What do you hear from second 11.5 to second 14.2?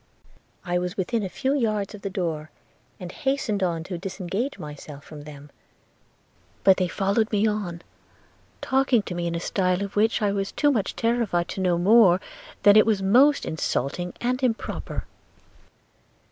know more than that it was most insulting